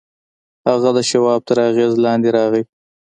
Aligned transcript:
هغه 0.69 0.89
د 0.97 0.99
شواب 1.09 1.41
تر 1.47 1.57
اغېز 1.69 1.93
لاندې 2.05 2.29
راغی 2.37 2.63